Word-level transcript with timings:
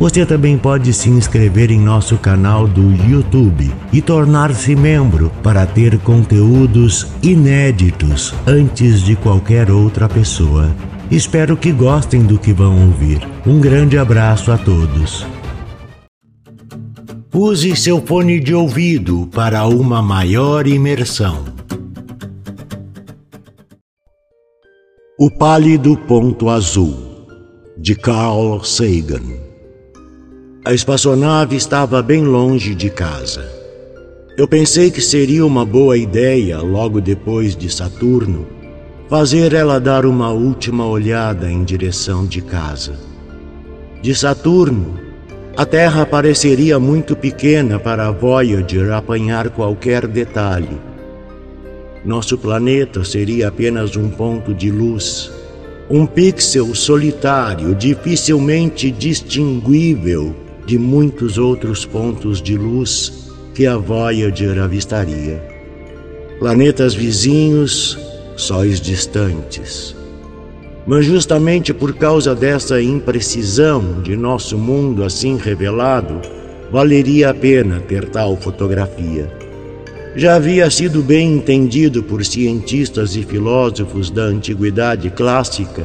Você 0.00 0.24
também 0.24 0.56
pode 0.56 0.94
se 0.94 1.10
inscrever 1.10 1.70
em 1.70 1.78
nosso 1.78 2.16
canal 2.16 2.66
do 2.66 2.90
YouTube 3.06 3.70
e 3.92 4.00
tornar-se 4.00 4.74
membro 4.74 5.30
para 5.42 5.66
ter 5.66 5.98
conteúdos 5.98 7.06
inéditos 7.22 8.34
antes 8.46 9.02
de 9.02 9.14
qualquer 9.14 9.70
outra 9.70 10.08
pessoa. 10.08 10.74
Espero 11.10 11.54
que 11.54 11.70
gostem 11.70 12.22
do 12.22 12.38
que 12.38 12.50
vão 12.50 12.86
ouvir. 12.86 13.20
Um 13.46 13.60
grande 13.60 13.98
abraço 13.98 14.50
a 14.50 14.56
todos. 14.56 15.26
Use 17.30 17.76
seu 17.76 18.00
fone 18.00 18.40
de 18.40 18.54
ouvido 18.54 19.28
para 19.34 19.66
uma 19.66 20.00
maior 20.00 20.66
imersão. 20.66 21.44
O 25.18 25.30
Pálido 25.30 25.94
Ponto 25.94 26.48
Azul, 26.48 26.96
de 27.76 27.94
Carl 27.94 28.64
Sagan. 28.64 29.49
A 30.62 30.74
espaçonave 30.74 31.56
estava 31.56 32.02
bem 32.02 32.22
longe 32.22 32.74
de 32.74 32.90
casa. 32.90 33.50
Eu 34.36 34.46
pensei 34.46 34.90
que 34.90 35.00
seria 35.00 35.44
uma 35.46 35.64
boa 35.64 35.96
ideia, 35.96 36.60
logo 36.60 37.00
depois 37.00 37.56
de 37.56 37.72
Saturno, 37.72 38.46
fazer 39.08 39.54
ela 39.54 39.80
dar 39.80 40.04
uma 40.04 40.30
última 40.30 40.86
olhada 40.86 41.50
em 41.50 41.64
direção 41.64 42.26
de 42.26 42.42
casa. 42.42 42.92
De 44.02 44.14
Saturno, 44.14 45.00
a 45.56 45.64
Terra 45.64 46.04
pareceria 46.04 46.78
muito 46.78 47.16
pequena 47.16 47.78
para 47.78 48.08
a 48.08 48.10
Voyager 48.10 48.92
apanhar 48.92 49.48
qualquer 49.48 50.06
detalhe. 50.06 50.78
Nosso 52.04 52.36
planeta 52.36 53.02
seria 53.02 53.48
apenas 53.48 53.96
um 53.96 54.10
ponto 54.10 54.52
de 54.52 54.70
luz, 54.70 55.32
um 55.88 56.04
pixel 56.04 56.74
solitário, 56.74 57.74
dificilmente 57.74 58.90
distinguível 58.90 60.34
de 60.70 60.78
muitos 60.78 61.36
outros 61.36 61.84
pontos 61.84 62.40
de 62.40 62.56
luz 62.56 63.28
que 63.52 63.66
a 63.66 63.76
Voyager 63.76 64.56
avistaria. 64.60 65.42
Planetas 66.38 66.94
vizinhos, 66.94 67.98
sóis 68.36 68.80
distantes. 68.80 69.96
Mas 70.86 71.06
justamente 71.06 71.74
por 71.74 71.92
causa 71.94 72.36
dessa 72.36 72.80
imprecisão 72.80 74.00
de 74.00 74.16
nosso 74.16 74.56
mundo 74.56 75.02
assim 75.02 75.36
revelado, 75.36 76.20
valeria 76.70 77.30
a 77.30 77.34
pena 77.34 77.80
ter 77.80 78.08
tal 78.08 78.36
fotografia. 78.36 79.28
Já 80.14 80.36
havia 80.36 80.70
sido 80.70 81.02
bem 81.02 81.34
entendido 81.34 82.00
por 82.00 82.24
cientistas 82.24 83.16
e 83.16 83.24
filósofos 83.24 84.08
da 84.08 84.22
antiguidade 84.22 85.10
clássica 85.10 85.84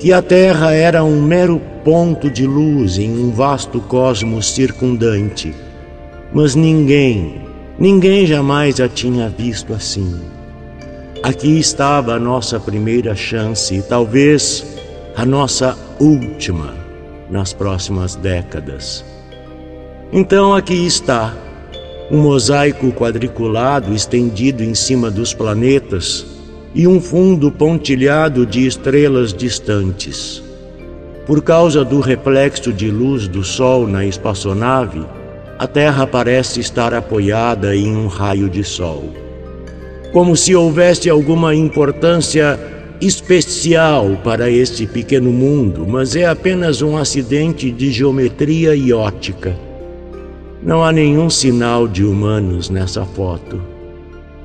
que 0.00 0.14
a 0.14 0.22
Terra 0.22 0.72
era 0.72 1.04
um 1.04 1.20
mero 1.20 1.60
ponto 1.84 2.30
de 2.30 2.46
luz 2.46 2.96
em 2.96 3.10
um 3.10 3.30
vasto 3.30 3.82
cosmos 3.82 4.46
circundante. 4.46 5.54
Mas 6.32 6.54
ninguém, 6.54 7.42
ninguém 7.78 8.26
jamais 8.26 8.80
a 8.80 8.88
tinha 8.88 9.28
visto 9.28 9.74
assim. 9.74 10.18
Aqui 11.22 11.58
estava 11.58 12.14
a 12.14 12.18
nossa 12.18 12.58
primeira 12.58 13.14
chance 13.14 13.74
e 13.74 13.82
talvez 13.82 14.64
a 15.14 15.26
nossa 15.26 15.76
última 16.00 16.74
nas 17.28 17.52
próximas 17.52 18.14
décadas. 18.16 19.04
Então 20.10 20.54
aqui 20.54 20.86
está, 20.86 21.34
um 22.10 22.22
mosaico 22.22 22.90
quadriculado 22.90 23.92
estendido 23.92 24.64
em 24.64 24.74
cima 24.74 25.10
dos 25.10 25.34
planetas 25.34 26.39
e 26.74 26.86
um 26.86 27.00
fundo 27.00 27.50
pontilhado 27.50 28.46
de 28.46 28.66
estrelas 28.66 29.32
distantes. 29.32 30.42
Por 31.26 31.42
causa 31.42 31.84
do 31.84 32.00
reflexo 32.00 32.72
de 32.72 32.90
luz 32.90 33.28
do 33.28 33.44
Sol 33.44 33.86
na 33.86 34.04
espaçonave, 34.04 35.04
a 35.58 35.66
Terra 35.66 36.06
parece 36.06 36.60
estar 36.60 36.94
apoiada 36.94 37.74
em 37.76 37.94
um 37.94 38.06
raio 38.06 38.48
de 38.48 38.64
Sol. 38.64 39.04
Como 40.12 40.36
se 40.36 40.54
houvesse 40.54 41.10
alguma 41.10 41.54
importância 41.54 42.58
especial 43.00 44.18
para 44.22 44.50
este 44.50 44.86
pequeno 44.86 45.30
mundo, 45.30 45.86
mas 45.88 46.16
é 46.16 46.26
apenas 46.26 46.82
um 46.82 46.96
acidente 46.96 47.70
de 47.70 47.90
geometria 47.90 48.74
e 48.74 48.92
ótica. 48.92 49.56
Não 50.62 50.84
há 50.84 50.92
nenhum 50.92 51.30
sinal 51.30 51.88
de 51.88 52.04
humanos 52.04 52.68
nessa 52.68 53.04
foto, 53.04 53.60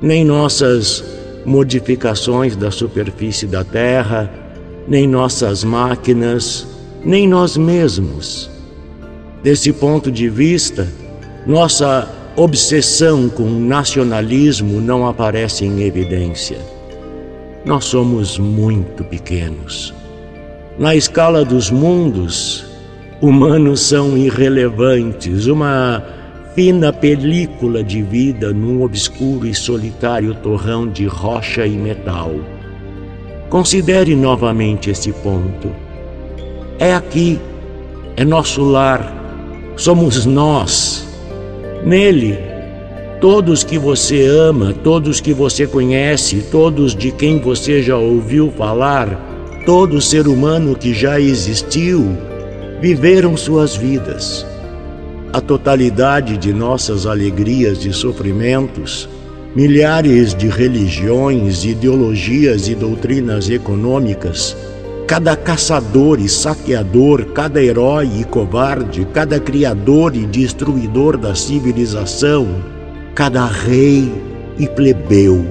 nem 0.00 0.24
nossas 0.24 1.04
modificações 1.46 2.56
da 2.56 2.70
superfície 2.70 3.46
da 3.46 3.62
Terra, 3.62 4.28
nem 4.86 5.06
nossas 5.06 5.62
máquinas, 5.62 6.66
nem 7.04 7.28
nós 7.28 7.56
mesmos. 7.56 8.50
Desse 9.42 9.72
ponto 9.72 10.10
de 10.10 10.28
vista, 10.28 10.88
nossa 11.46 12.10
obsessão 12.34 13.28
com 13.28 13.44
o 13.44 13.60
nacionalismo 13.60 14.80
não 14.80 15.06
aparece 15.06 15.64
em 15.64 15.82
evidência. 15.82 16.58
Nós 17.64 17.84
somos 17.84 18.38
muito 18.38 19.04
pequenos. 19.04 19.94
Na 20.78 20.94
escala 20.94 21.44
dos 21.44 21.70
mundos, 21.70 22.66
humanos 23.20 23.80
são 23.80 24.16
irrelevantes, 24.16 25.46
uma 25.46 26.04
fina 26.56 26.90
película 26.90 27.84
de 27.84 28.00
vida 28.00 28.50
num 28.50 28.82
obscuro 28.82 29.46
e 29.46 29.54
solitário 29.54 30.34
torrão 30.36 30.88
de 30.88 31.04
rocha 31.04 31.66
e 31.66 31.76
metal. 31.76 32.32
Considere 33.50 34.16
novamente 34.16 34.88
esse 34.88 35.12
ponto. 35.12 35.70
É 36.78 36.94
aqui, 36.94 37.38
é 38.16 38.24
nosso 38.24 38.64
lar, 38.64 39.12
somos 39.76 40.24
nós. 40.24 41.06
Nele, 41.84 42.38
todos 43.20 43.62
que 43.62 43.78
você 43.78 44.24
ama, 44.26 44.72
todos 44.82 45.20
que 45.20 45.34
você 45.34 45.66
conhece, 45.66 46.40
todos 46.50 46.96
de 46.96 47.12
quem 47.12 47.38
você 47.38 47.82
já 47.82 47.98
ouviu 47.98 48.50
falar, 48.56 49.62
todo 49.66 50.00
ser 50.00 50.26
humano 50.26 50.74
que 50.74 50.94
já 50.94 51.20
existiu, 51.20 52.16
viveram 52.80 53.36
suas 53.36 53.76
vidas 53.76 54.55
a 55.36 55.40
totalidade 55.42 56.38
de 56.38 56.50
nossas 56.50 57.04
alegrias 57.04 57.84
e 57.84 57.92
sofrimentos, 57.92 59.06
milhares 59.54 60.34
de 60.34 60.48
religiões, 60.48 61.62
ideologias 61.62 62.70
e 62.70 62.74
doutrinas 62.74 63.50
econômicas, 63.50 64.56
cada 65.06 65.36
caçador 65.36 66.20
e 66.20 66.26
saqueador, 66.26 67.26
cada 67.34 67.62
herói 67.62 68.10
e 68.18 68.24
covarde, 68.24 69.06
cada 69.12 69.38
criador 69.38 70.16
e 70.16 70.24
destruidor 70.24 71.18
da 71.18 71.34
civilização, 71.34 72.48
cada 73.14 73.44
rei 73.44 74.10
e 74.58 74.66
plebeu, 74.66 75.44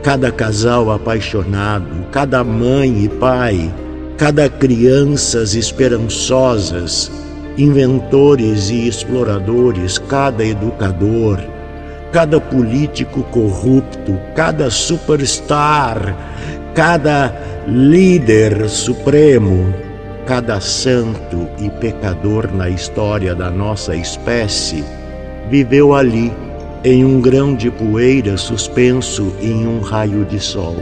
cada 0.00 0.30
casal 0.30 0.92
apaixonado, 0.92 2.06
cada 2.12 2.44
mãe 2.44 3.02
e 3.02 3.08
pai, 3.08 3.74
cada 4.16 4.48
crianças 4.48 5.56
esperançosas, 5.56 7.10
inventores 7.58 8.70
e 8.70 8.86
exploradores, 8.86 9.98
cada 9.98 10.44
educador, 10.44 11.40
cada 12.12 12.40
político 12.40 13.22
corrupto, 13.24 14.16
cada 14.34 14.70
superstar, 14.70 16.16
cada 16.74 17.34
líder 17.66 18.68
supremo, 18.68 19.74
cada 20.24 20.60
santo 20.60 21.48
e 21.58 21.68
pecador 21.68 22.48
na 22.54 22.70
história 22.70 23.34
da 23.34 23.50
nossa 23.50 23.96
espécie 23.96 24.84
viveu 25.50 25.94
ali, 25.94 26.32
em 26.84 27.04
um 27.04 27.20
grão 27.20 27.56
de 27.56 27.70
poeira 27.70 28.36
suspenso 28.36 29.32
em 29.42 29.66
um 29.66 29.80
raio 29.80 30.24
de 30.24 30.38
sol. 30.38 30.76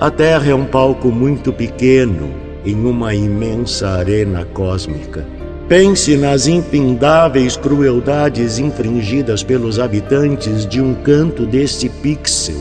A 0.00 0.10
Terra 0.10 0.50
é 0.50 0.54
um 0.54 0.64
palco 0.64 1.08
muito 1.08 1.52
pequeno 1.52 2.28
em 2.64 2.74
uma 2.84 3.14
imensa 3.14 3.88
arena 3.88 4.44
cósmica. 4.52 5.35
Pense 5.68 6.16
nas 6.16 6.46
impindáveis 6.46 7.56
crueldades 7.56 8.60
infringidas 8.60 9.42
pelos 9.42 9.80
habitantes 9.80 10.64
de 10.64 10.80
um 10.80 10.94
canto 10.94 11.44
desse 11.44 11.88
pixel, 11.88 12.60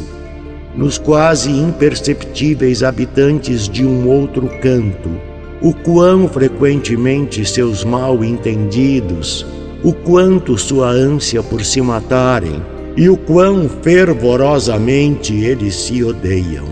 nos 0.76 0.98
quase 0.98 1.52
imperceptíveis 1.52 2.82
habitantes 2.82 3.70
de 3.70 3.86
um 3.86 4.10
outro 4.10 4.50
canto, 4.60 5.12
o 5.62 5.72
quão 5.72 6.28
frequentemente 6.28 7.46
seus 7.46 7.84
mal 7.84 8.24
entendidos, 8.24 9.46
o 9.84 9.94
quanto 9.94 10.58
sua 10.58 10.90
ânsia 10.90 11.44
por 11.44 11.64
se 11.64 11.80
matarem, 11.82 12.60
e 12.98 13.08
o 13.08 13.16
quão 13.16 13.70
fervorosamente 13.84 15.32
eles 15.44 15.76
se 15.76 16.04
odeiam. 16.04 16.66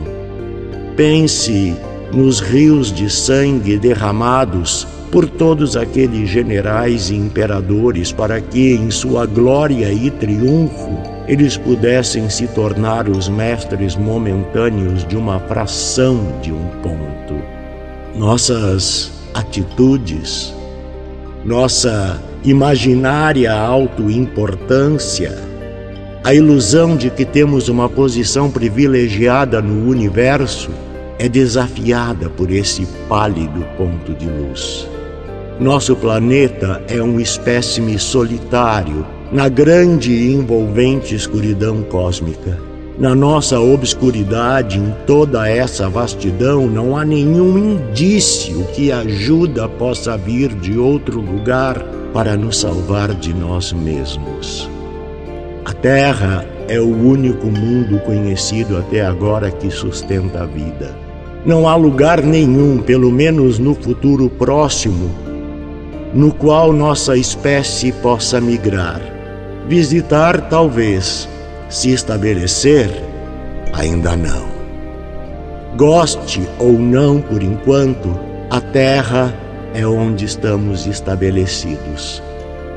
Pense 0.95 1.75
nos 2.11 2.39
rios 2.39 2.91
de 2.91 3.07
sangue 3.07 3.77
derramados 3.77 4.87
por 5.13 5.29
todos 5.29 5.77
aqueles 5.77 6.27
generais 6.27 7.11
e 7.11 7.15
imperadores 7.15 8.11
para 8.11 8.41
que, 8.41 8.73
em 8.73 8.89
sua 8.89 9.27
glória 9.27 9.93
e 9.93 10.09
triunfo, 10.09 10.89
eles 11.27 11.55
pudessem 11.55 12.27
se 12.31 12.47
tornar 12.47 13.07
os 13.07 13.29
mestres 13.29 13.95
momentâneos 13.95 15.05
de 15.07 15.15
uma 15.15 15.39
fração 15.41 16.39
de 16.41 16.51
um 16.51 16.67
ponto. 16.81 17.39
Nossas 18.15 19.11
atitudes, 19.35 20.51
nossa 21.45 22.19
imaginária 22.43 23.53
autoimportância, 23.53 25.37
a 26.23 26.33
ilusão 26.33 26.97
de 26.97 27.11
que 27.11 27.23
temos 27.23 27.69
uma 27.69 27.87
posição 27.87 28.49
privilegiada 28.49 29.61
no 29.61 29.87
universo 29.91 30.71
é 31.19 31.29
desafiada 31.29 32.31
por 32.31 32.49
esse 32.49 32.87
pálido 33.07 33.63
ponto 33.77 34.11
de 34.15 34.25
luz. 34.25 34.87
Nosso 35.59 35.95
planeta 35.95 36.81
é 36.87 37.01
um 37.01 37.19
espécime 37.19 37.99
solitário 37.99 39.05
na 39.31 39.47
grande 39.47 40.11
e 40.11 40.33
envolvente 40.33 41.13
escuridão 41.13 41.83
cósmica. 41.83 42.57
Na 42.97 43.13
nossa 43.13 43.59
obscuridade, 43.59 44.79
em 44.79 44.93
toda 45.05 45.47
essa 45.47 45.87
vastidão, 45.87 46.65
não 46.67 46.97
há 46.97 47.05
nenhum 47.05 47.57
indício 47.57 48.63
que 48.73 48.91
ajuda 48.91 49.69
possa 49.69 50.17
vir 50.17 50.49
de 50.55 50.77
outro 50.77 51.19
lugar 51.19 51.79
para 52.13 52.35
nos 52.35 52.59
salvar 52.59 53.13
de 53.13 53.33
nós 53.33 53.71
mesmos. 53.73 54.69
A 55.65 55.73
Terra 55.73 56.45
é 56.67 56.79
o 56.79 56.87
único 56.87 57.47
mundo 57.47 57.99
conhecido 57.99 58.77
até 58.77 59.05
agora 59.05 59.51
que 59.51 59.69
sustenta 59.69 60.43
a 60.43 60.45
vida. 60.45 60.95
Não 61.45 61.67
há 61.67 61.75
lugar 61.75 62.21
nenhum, 62.23 62.79
pelo 62.79 63.11
menos 63.11 63.59
no 63.59 63.75
futuro 63.75 64.29
próximo, 64.29 65.22
no 66.13 66.31
qual 66.31 66.71
nossa 66.71 67.17
espécie 67.17 67.91
possa 67.91 68.39
migrar. 68.39 69.01
Visitar, 69.67 70.49
talvez, 70.49 71.27
se 71.69 71.91
estabelecer, 71.91 72.89
ainda 73.73 74.15
não. 74.15 74.45
Goste 75.75 76.47
ou 76.59 76.73
não 76.73 77.19
por 77.19 77.41
enquanto, 77.41 78.15
a 78.49 78.61
Terra 78.61 79.33
é 79.73 79.85
onde 79.87 80.25
estamos 80.25 80.85
estabelecidos. 80.85 82.21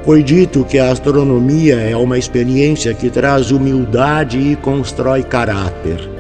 Foi 0.03 0.23
dito 0.23 0.65
que 0.65 0.79
a 0.79 0.91
astronomia 0.91 1.75
é 1.75 1.97
uma 1.97 2.17
experiência 2.17 2.95
que 2.95 3.11
traz 3.11 3.51
humildade 3.51 4.39
e 4.39 4.57
constrói 4.57 5.23
caráter. 5.23 6.16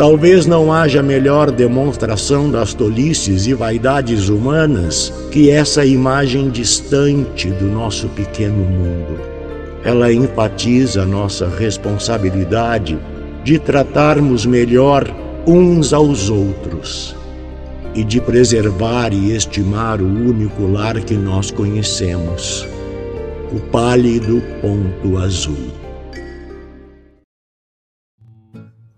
Talvez 0.00 0.46
não 0.46 0.72
haja 0.72 1.02
melhor 1.02 1.50
demonstração 1.50 2.50
das 2.50 2.72
tolices 2.72 3.46
e 3.46 3.52
vaidades 3.52 4.30
humanas 4.30 5.12
que 5.30 5.50
essa 5.50 5.84
imagem 5.84 6.48
distante 6.48 7.50
do 7.50 7.66
nosso 7.66 8.08
pequeno 8.08 8.64
mundo. 8.64 9.20
Ela 9.84 10.10
enfatiza 10.10 11.04
nossa 11.04 11.46
responsabilidade 11.50 12.98
de 13.44 13.58
tratarmos 13.58 14.46
melhor 14.46 15.04
uns 15.46 15.92
aos 15.92 16.30
outros 16.30 17.14
e 17.94 18.02
de 18.02 18.22
preservar 18.22 19.12
e 19.12 19.32
estimar 19.36 20.00
o 20.00 20.06
único 20.06 20.66
lar 20.66 20.98
que 21.00 21.14
nós 21.14 21.50
conhecemos, 21.50 22.66
o 23.52 23.60
pálido 23.70 24.42
ponto 24.62 25.18
azul. 25.18 25.79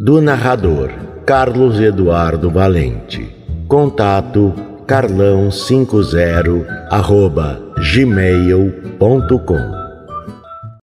Do 0.03 0.21
narrador 0.21 0.91
Carlos 1.25 1.79
Eduardo 1.79 2.51
Valente. 2.51 3.33
Contato 3.69 4.53
carlão50 4.85 6.67
arroba 6.91 7.63
gmail.com 7.79 9.82